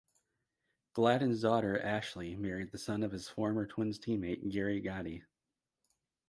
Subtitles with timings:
[0.93, 5.21] Gladden's daughter Ashley married the son of his former Twins teammate Gary Gaetti.